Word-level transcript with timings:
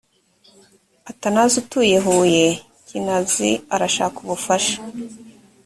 atanazi 1.11 1.53
utuye 1.63 1.97
huye 2.05 2.45
kinazi 2.87 3.49
arashaka 3.75 4.17
ubufasha 4.25 4.77